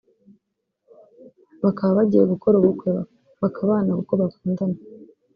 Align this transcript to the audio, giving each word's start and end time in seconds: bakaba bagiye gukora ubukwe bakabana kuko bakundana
bakaba 1.63 1.91
bagiye 1.97 2.23
gukora 2.33 2.55
ubukwe 2.57 2.89
bakabana 3.41 3.91
kuko 3.99 4.13
bakundana 4.21 4.77